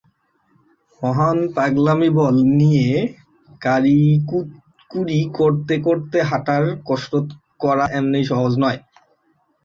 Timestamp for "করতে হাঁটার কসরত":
5.79-7.27